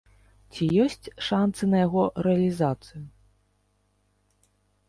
[0.51, 3.03] Ці ёсць шанцы на яго рэалізацыю?